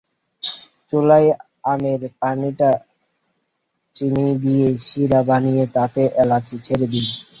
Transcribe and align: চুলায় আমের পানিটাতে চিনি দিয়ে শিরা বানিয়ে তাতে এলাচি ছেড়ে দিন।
চুলায় 0.89 1.29
আমের 1.65 2.01
পানিটাতে 2.19 2.85
চিনি 3.95 4.25
দিয়ে 4.43 4.67
শিরা 4.85 5.19
বানিয়ে 5.29 5.63
তাতে 5.75 6.01
এলাচি 6.21 6.55
ছেড়ে 6.65 6.87
দিন। 6.93 7.05